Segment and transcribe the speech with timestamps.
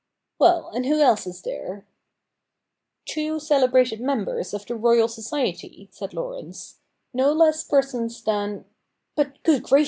[0.39, 1.85] Well— and who else is there?''
[3.05, 6.79] Two celebrated members of the Royal Society,' said Laurence;'
[7.13, 8.65] no less persons than
[9.15, 9.73] But, good CH.